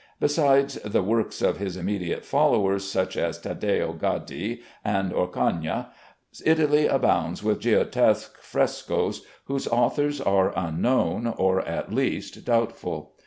[0.19, 5.91] Besides the works of his immediate followers, such as Taddeo Gaddi and Orcagna,
[6.43, 13.13] Italy abounds with Giottesque frescoes, whose authors are unknown, or at least doubtful.